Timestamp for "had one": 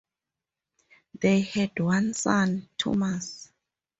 1.41-2.15